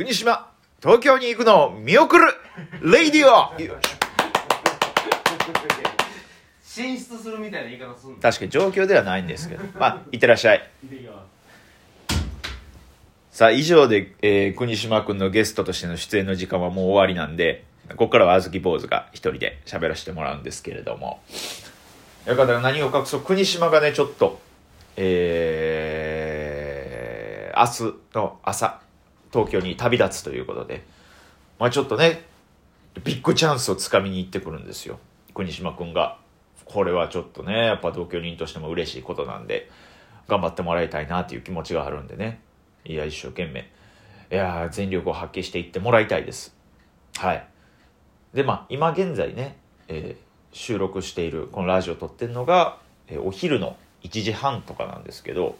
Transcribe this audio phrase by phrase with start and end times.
[0.00, 0.50] 国島
[0.80, 2.24] 東京に行くのを見送る
[2.82, 3.52] レイディオ。
[6.62, 8.16] 進出するみたいな言い方すんの？
[8.16, 9.64] 確かに状況ではないんですけど。
[9.78, 10.66] まあいってらっしゃい。
[13.30, 21.20] さあ以上で、えー国島君のゲストとしての出演の時間はもう終わりなんでここからはあずき坊主が一人で喋らせてもらうんですけれども。
[22.24, 23.20] よかったら何を隠そう？
[23.20, 24.40] 国島がねちょっと
[24.96, 28.80] えー明日の朝
[29.32, 30.84] 東京に旅立つということで
[31.58, 32.24] まあちょっとね
[33.04, 34.98] ビッグチャンスをつかみに行ってくるんですよ。
[35.34, 36.18] 国島君が。
[36.64, 39.68] これはちょっとねやっぱ同居人としても嬉しいことなんで
[40.28, 42.40] 頑張ってもらいたいなっていう気持ちがあるんでね。
[42.84, 43.68] いや一生懸命。
[44.30, 46.54] いや全力を発揮していってもらいたいです。
[47.16, 47.46] はい。
[48.34, 49.56] でまあ今現在ね、
[49.88, 55.56] えー収録しているこのラジオ撮ってるのが、えーお昼の1時半とかなんですけど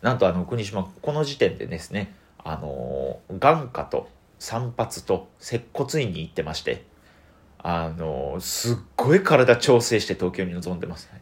[0.00, 2.14] なんとあの国島この時点でですね
[2.48, 6.84] あの眼科と散髪と接骨院に行ってまして
[7.58, 11.20] あのすっごい体調整して東京に臨んでますね。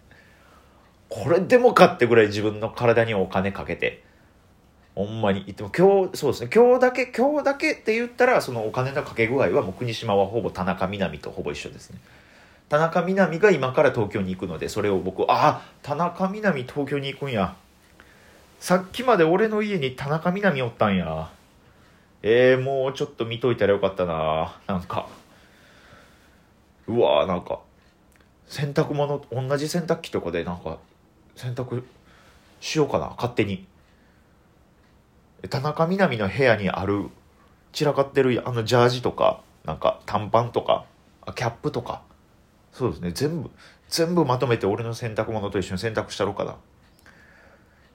[1.08, 4.04] これでもかってぐらい自分の体にお金かけて
[4.94, 12.00] ほんまに言っても今日そうですね今日だけ今日だけって言ったらそのお金のかけ具合はもう国島はほぼ田中みな実とほぼ一緒ですね。
[12.68, 17.56] 田中みな実が今から東京に行くのでそれを僕ああ田中みな実東京に行くんや。
[18.64, 21.30] さっきまで俺の家に田中みな実おったんや。
[22.22, 24.58] えー、もうちょっと見といたらよかったな。
[24.66, 25.06] なんか。
[26.86, 27.60] うわーなんか。
[28.46, 30.78] 洗濯物同じ洗濯機とかでなんか
[31.36, 31.82] 洗濯
[32.62, 33.10] しようかな。
[33.16, 33.66] 勝手に。
[35.50, 37.10] 田中みな実の部屋にある
[37.74, 40.86] 散らかってるあのジャージとかなんか短パンとか
[41.34, 42.00] キャップとか。
[42.72, 43.12] そうですね。
[43.12, 43.50] 全部
[43.90, 46.56] 全部まとめて俺の洗濯物と一緒に洗濯したろうかな。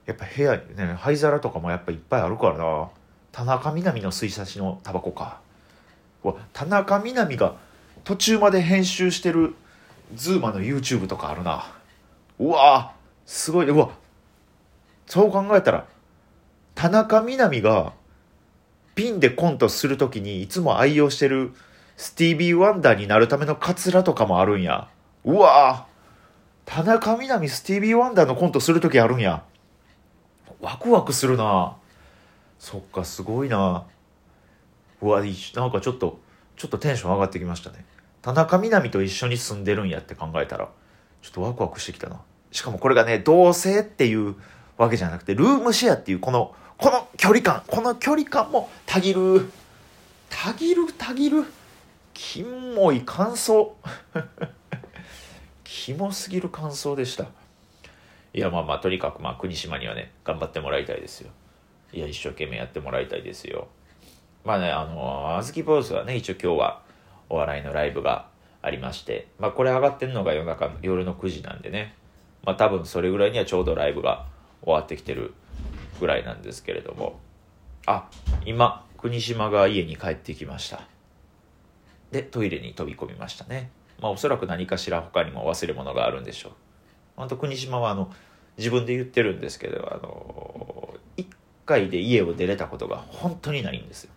[0.09, 2.89] やっぱ部屋にね灰皿とかもやっぱいっぱいあるからな。
[3.31, 5.39] 田中みな実の水差しのタバコか。
[6.23, 7.53] うわ田中みな実が
[8.03, 9.53] 途中まで編集してる
[10.15, 11.63] ズーマの YouTube とかあるな。
[12.39, 12.93] うわ
[13.27, 13.91] すごいうわ
[15.05, 15.85] そう考えたら
[16.73, 17.93] 田中みな実が
[18.95, 21.53] ピンでコントするときにいつも愛用してる
[21.97, 24.87] スティービー・ワンダーになるためのカツラとかもあるんや。
[25.23, 25.85] うわ
[26.65, 29.43] 田中みな実スティービー・ワンダーのコントするときあるんや。
[30.61, 31.75] ワクワクするな。
[32.57, 33.85] そっかすごいな。
[35.01, 36.19] うわいいなんかちょっと
[36.57, 37.85] ちょっとテンション上がってきましたね。
[38.21, 40.69] 田中みな実と一緒に住んでるんやって考えたら
[41.21, 42.19] ちょっとワクワクしてきたな。
[42.51, 44.35] しかもこれがね同棲っていう
[44.77, 49.49] わけじゃなくてルームシェアっていうこのこの距離感この距離感もたぎる。
[50.29, 51.45] たぎるたぎる。
[52.13, 53.75] キモい感想。
[55.63, 57.27] キモすぎる感想でした。
[58.33, 61.31] いやまあまあとにかくまあ国島にはね頑張ってもらいたいですよ。
[61.91, 63.67] いや一生懸命やってもらいたいですよ。
[64.45, 66.81] まあねあのあずき坊主はね一応今日は
[67.29, 68.27] お笑いのライブが
[68.61, 71.95] ありましてまあこれ上がってるのが夜中の夜の9時なんでね。
[72.43, 74.25] まあ多分それぐらいにはちょうどライブが
[74.61, 75.33] 終わってきてる
[75.99, 77.19] ぐらいなんですけれども。
[77.85, 78.07] あ
[78.45, 80.83] 今国島が家に帰ってきました。
[82.11, 83.71] でトイレに飛び込みましたね。
[83.99, 86.51] まあおそらく何かしら他にも忘れ物があるんでしょう。
[87.19, 88.09] 本当国島はあの
[88.57, 91.27] 自分で言ってるんですけどあの1
[91.65, 94.11] 回で家を出れたことが本当にないんですよ。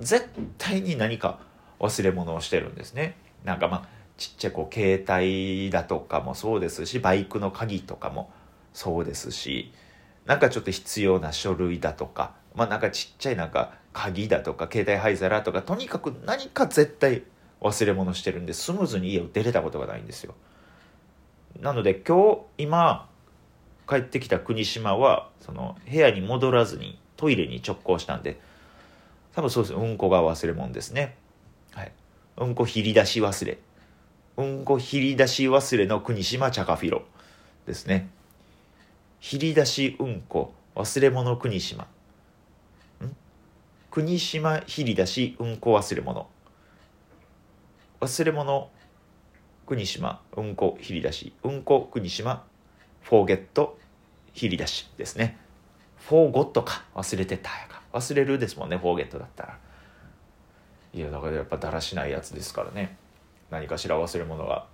[0.00, 0.28] 絶
[0.58, 1.38] 対に何か
[1.78, 3.16] 忘れ物をしてるんですね。
[3.44, 8.32] なんかまあちっちゃいこう携帯だとかもそうですしバイクの鍵とかも
[8.72, 9.72] そうですし
[10.26, 17.22] なんかちょっと必要な書類だとかまあなんかちっちゃいなんか鍵だとか携帯灰皿とかとにかく何か絶対
[17.60, 20.34] 忘れ物してるんでスムーズに家を出れたことがないんですよ。
[21.58, 23.08] なので今日今
[23.88, 28.40] 帰ってきた国島はその部屋に戻らずにトイレに直行したんで
[29.34, 31.16] 多分そうですうんこが忘れ物ですね。
[31.72, 31.92] はい。
[32.38, 33.58] うんこひり出し忘れ。
[34.36, 37.02] うんこひり出し忘れの国島チャカフィロ
[37.66, 38.08] ですね。
[39.20, 41.84] ひり出しうんこ忘れ物国島。
[41.84, 41.88] ん？
[43.90, 46.26] 国島ひり出しうんこ忘れ物。
[48.00, 48.70] 忘れ物
[49.70, 51.32] 国島うんこひり出し。
[51.44, 52.44] うんこ国島
[53.02, 53.78] フォーゲット
[54.32, 55.38] ひり出しですね。
[55.96, 56.82] フォーゴットか。
[56.96, 57.80] 忘れてたやか。
[57.92, 59.58] 忘れるですもんねフォーゲットだったら。
[60.92, 62.96] いやだからやっぱだらしないやつですからね。
[63.48, 64.66] 何かしら忘れ物が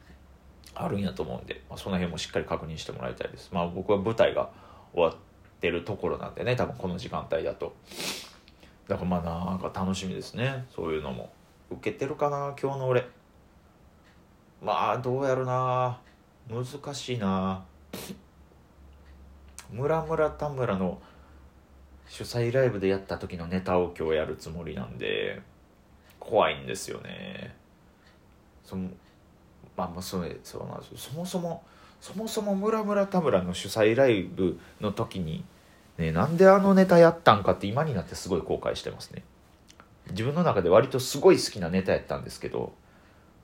[0.74, 3.50] あるんやと思うんで、まあ、その辺もしっかり確認してもらいたいです。
[3.52, 4.48] まあ僕は舞台が
[4.94, 5.14] 終わっ
[5.60, 7.76] てるところなんでね多分この時間帯だと。
[8.88, 9.20] だからまあ
[9.50, 10.64] なんか楽しみですね。
[10.74, 11.30] そういうのも。
[11.70, 13.06] 受けてるかな今日の俺。
[14.62, 15.98] まあどうやるな。
[16.48, 17.64] 難しいな。
[19.70, 21.00] 村村田村の
[22.08, 25.42] 主催ライブでやった時のネタを今日やるつもりなんで
[26.20, 27.54] 怖いんですよね。
[28.64, 28.88] その
[29.76, 30.56] まあもうそうなんです。
[30.96, 31.62] そもそも
[32.00, 35.44] そもそも村村田村の主催ライブの時に
[35.98, 39.24] ねなんであのネタやったんかって今になってすごい後悔してますね。
[40.10, 42.72] 自分の中で割とすごい好きなネタやったんですけど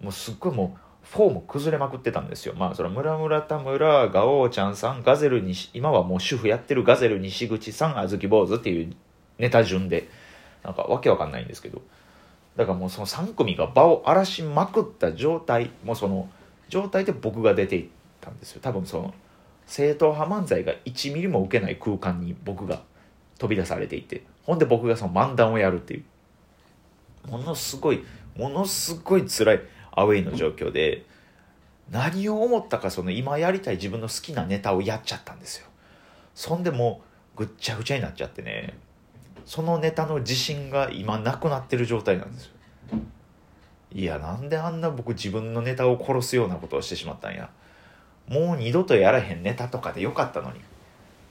[0.01, 2.55] もうすっごいもうフォーム崩れまくってたんですよ。
[2.57, 8.95] まあそれは村村田村ガオーちゃんさんガゼルに今はもう主婦やってるガゼル西口さんあずき坊主っていう
[9.39, 10.09] ネタ順で
[10.63, 11.83] なんかわけわかんないんですけど。
[12.57, 16.29] だからもうその3組が場を荒らしまくった状態もうその
[16.69, 17.89] 状態で僕が出ていっ
[18.21, 18.61] たんですよ。
[18.63, 19.15] 多分その
[19.67, 22.83] 正統派漫才が1ミリも受けない空間に僕が
[23.39, 26.05] 飛び出されていてほんで僕がその漫談をやるっていう。
[27.31, 28.05] ものすごい
[28.37, 29.61] ものすごい辛い。
[29.93, 31.05] アウェイの状況で
[31.91, 35.67] 何を思ったかその今やりたい自分の好きなネタをやっちゃったんですよ。
[36.35, 37.03] そんでも
[37.35, 38.75] うぐっちゃぐちゃになっちゃってね
[39.45, 42.53] そのネタの自信が今なくなってる状態なんですよ。
[43.95, 47.51] いやなんであんな僕自分のネタを殺すようなことをしてしまったんや。
[48.29, 50.61] もう二度とやらへんネタとかでよかったのに。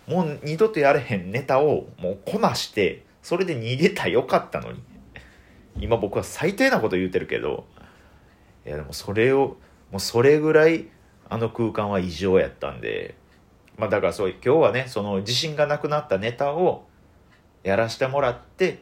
[0.08, 4.84] もう二度とやれへんネタをもうこなしてそれで逃げたよかったのに。
[5.80, 7.66] 今僕は最低なこと言うてるけど
[8.66, 9.58] いやでもそれを
[9.92, 10.88] もうそれぐらい
[11.30, 13.16] あの空間は異常やったんで
[13.78, 16.86] まあだからそう今日はねその自信がなくなったネタを
[17.64, 18.80] やらしてもらって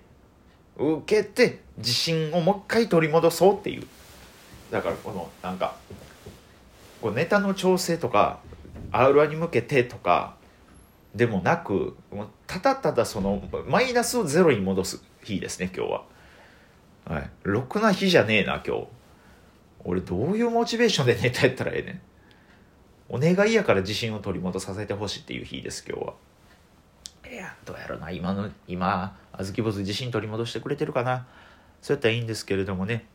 [0.77, 3.87] 受けて自信をもう一回取り戻そうっていう。
[4.71, 5.75] だからこのなんか
[7.01, 8.39] こうネタの調整とか
[8.91, 10.35] r 1に向けてとか
[11.15, 16.03] でもなくもうただただそのマイナスをゼロに戻す日ですね今日は。
[17.05, 18.87] はい、ろくな日じゃねえな今日。
[19.83, 22.01] 俺どういうモチベーションでネタやったらええねん？
[23.09, 26.13] お願いやから自信を取り戻させてほしいっていう日です今日は。
[27.31, 28.11] いやどうやろうな。
[28.11, 31.25] 今の今あずき坊主自信取り戻してくれてるかな？
[31.81, 33.05] そうやったらいいんですけれどもね。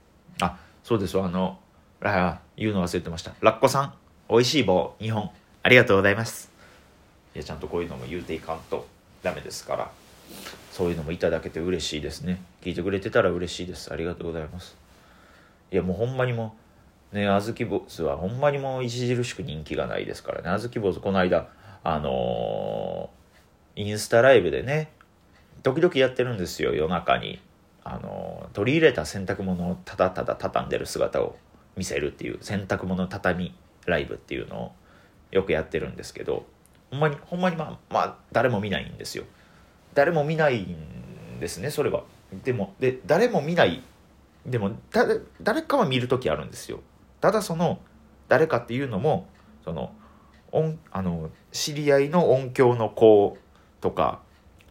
[0.41, 1.59] あそうですあの
[2.03, 3.35] あ言うの忘れてました。
[3.41, 3.95] ラッコさん
[4.29, 5.31] 美味しい棒2本
[5.63, 6.51] ありがとうございます。
[7.35, 8.87] いやちゃんとこういうのも言うていかんと
[9.23, 9.91] ダメですから。
[10.73, 12.43] そういうのもいただけて嬉しいですね。
[12.63, 13.93] 聞いてくれてたら嬉しいです。
[13.93, 14.77] ありがとうございます
[15.75, 16.55] いやもうほんまにも
[17.13, 20.49] うねあずき坊主はほんまにもう著しく人気がないですからね。
[20.49, 21.49] あずき坊主この間
[21.83, 24.93] あのーインスタライブでね
[25.65, 27.41] 時々やってるんですよ夜中に。
[27.83, 31.37] あのー取り入れた洗濯物をただただ畳んでる姿を
[31.77, 33.55] 見せるっていう洗濯物畳み
[33.85, 34.73] ライブっていうのを
[35.33, 36.47] よくやってるんですけど
[36.93, 39.25] ほんまにほんまにまあまあ誰も見ないんですよ。
[39.95, 42.05] 誰も見ないんですねそれは。
[42.45, 43.83] でもで誰も見ない
[44.47, 44.73] でも
[45.41, 46.81] 誰かは見る時あるんですよ。
[47.21, 47.81] ただその
[48.29, 49.29] 誰かっていうのも
[49.65, 49.93] その
[50.53, 53.39] 音あの知り合いの音響の子
[53.81, 54.21] とか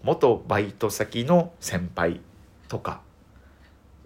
[0.04, 2.22] 元バイト先の先輩
[2.68, 3.02] とか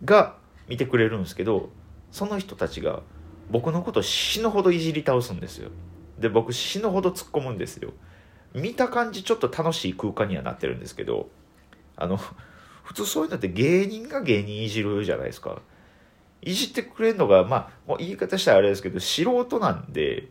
[0.05, 0.35] が
[0.67, 1.69] 見てくれるんですけど
[2.11, 3.01] その人たちが
[3.49, 5.69] 僕のことを死ぬほどいじり倒すんですよ。
[6.19, 7.91] で僕死ぬほど突っ込むんですよ。
[8.53, 11.29] 見た感じちょっと楽しい空間にはなってるんですけど
[11.95, 12.19] あの
[12.87, 15.61] 普通そういうのって芸人が芸人いじるじゃないですか。
[16.41, 20.29] いじってくれるのがまあもう言い方したらあれですけど素人なんで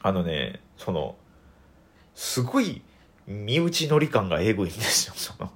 [0.00, 1.16] あのねその
[2.14, 2.80] すごい
[3.26, 5.52] 身内乗り感がエグいんですよその。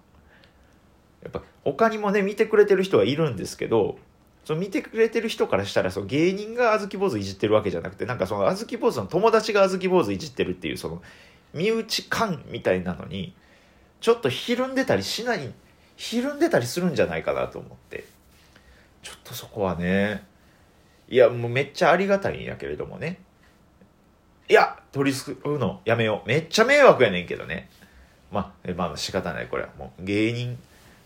[1.22, 3.96] やっぱ他にもね見てくれてる人はいるんですけど
[4.44, 11.00] その見てくれてる人からしたらその芸人があずき坊主いじってるわけじゃなくてなんかそのあずき坊主の友達があずき坊主いじってるっていうその
[11.54, 13.34] 身内感みたいなのに
[14.02, 15.52] ちょっとひるんでたりしない
[15.96, 18.04] ひるんでたりするんじゃないかなと思って。
[19.02, 20.24] ちょっとそこはね
[21.08, 23.20] いやもうめっちゃありがたいんやけれどもね。
[24.48, 26.28] いや取りすくうのやめよう。
[26.28, 27.70] めっちゃ迷惑やねんけどね。
[28.30, 29.70] まあまあ仕方ないこれは。
[29.78, 30.58] もう芸人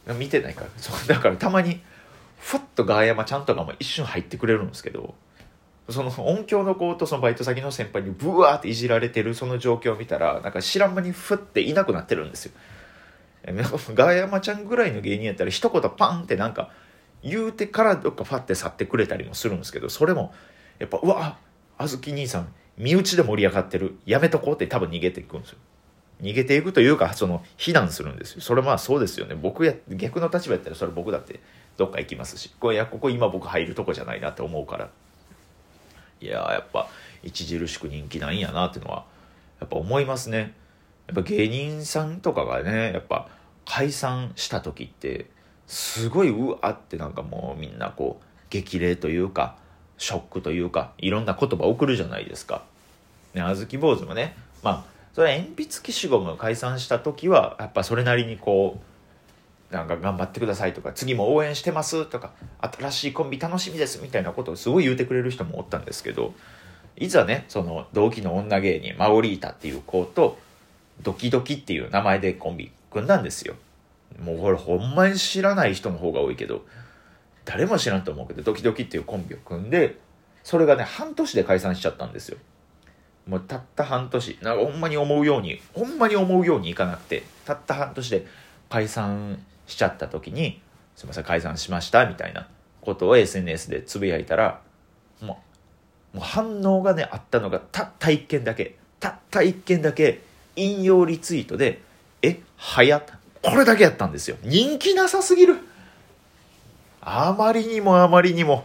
[0.06, 0.70] が見てないから。
[0.76, 1.80] そうだからたまに
[2.38, 5.14] ふっとガーヤマちゃんとかも一瞬入ってくれるんですけど
[5.90, 12.52] その音響の子とそのバイト先の先輩にブワーっていじられてるその状況を見たらなんか知らん間にふっていなくなってるんですよ。
[13.46, 16.70] なんかガーヤマちゃんぐらいの芸人やったら一言パンってなんか
[17.22, 20.34] 言うてからどっかファって去ってくれたりもするんですけどそれも
[20.78, 21.38] やっぱうわ
[21.78, 23.96] あずき兄さん身内で盛り上がってる。
[24.04, 25.58] やめとこうって多分逃げていくんですよ。
[26.22, 28.40] 逃げていくというかその非難するんですよ。
[28.40, 29.34] それまあそうですよね。
[29.34, 31.40] 僕や逆の立場やったらそれ僕だって
[31.76, 32.52] どっか行きますし。
[32.60, 34.90] これやここ今僕入るとこじゃないなって思うから。
[36.20, 36.88] いややっぱ
[37.26, 39.04] 著しく人気なんやなっていうのは
[39.60, 40.54] やっぱ思いますね。
[41.06, 43.28] やっぱ芸人さんとかがねやっぱ
[43.66, 45.26] 解散した時って
[45.66, 49.56] すごいうわってなんかもうみんなこう激励というか
[49.98, 52.62] ショックというかいろんな言葉を送るじゃないですか。
[53.34, 58.80] ね、あずき坊主もねまあそれは鉛筆消しゴム解散した時はやっぱそれなりにこ
[59.70, 66.34] うなんか頑張ってくださいとか次も応援してますとか新しいコンビ楽しみですみたいなことをすごい言うてくれる人もおったんですけど
[66.96, 70.38] いざねその同期の女芸人マオリータっていう子と
[71.02, 73.54] ドキドキっていう名前でコンビ組んだんですよ。
[74.20, 76.64] もうこれほんまに知らない人の方が多いけど
[77.44, 79.98] 誰も知らんと思うけどドキドキっていうコンビを組んで
[80.42, 82.38] それがね半年で解散しちゃったんですよ。
[83.26, 88.26] もうたった半年なんかほんまに思うようにほんまに思うようにいかなくてたった半年で
[88.70, 90.60] 解散しちゃった時に
[90.94, 92.46] 「すいません解散しました」みたいな
[92.80, 94.60] ことを SNS でつぶやいたら
[95.20, 95.42] も
[96.14, 100.22] うもう反応がねあったのがたった一件だけたった一件だけ
[100.54, 101.82] 引用リツイートで
[102.26, 103.02] 「えはや
[103.42, 104.36] これだけやったんですよ。
[104.42, 105.56] 人気なさすぎる。
[107.00, 108.64] あまりにもあまりにも。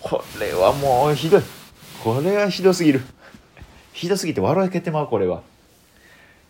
[0.00, 1.42] これはもうひどい。
[2.02, 3.02] これはひどすぎる。
[3.92, 5.42] ひどすぎて笑いけてまうこれは。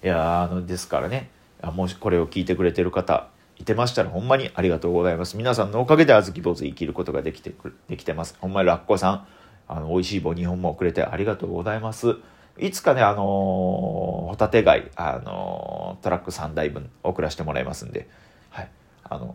[0.05, 1.31] いやあのですからね。
[1.75, 5.37] もしこれを聞いてくれてる方いてましたらほんまにありがとうございます。
[5.37, 7.53] 皆さんのおかげであずき坊主生きることができて
[7.89, 8.37] できてます。
[8.41, 9.27] ほんまにラッコさん
[9.67, 12.17] あの美味しい棒2本もくれてありがとうございます。
[12.61, 18.09] いつかねあのーホタテ貝あのートラック3台分送らせてもらいますんで。
[18.51, 18.71] はい。
[19.05, 19.35] あの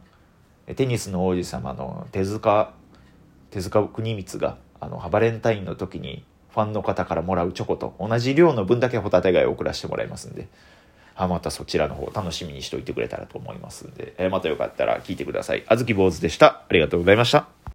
[0.75, 2.73] テニスの王子様の手塚
[3.51, 10.47] 手塚国光があのバレンタインの時にファンの方からもらうチョコと同じ量の分だけホタテ貝を送らせてもらいますんで。
[11.17, 15.63] あまたそちらの方楽しみにしておいてくれたらと思いますんで、えーまたよかったら聞いてください。
[15.67, 16.65] あずき坊主でした。
[16.67, 17.54] ありがとうございました。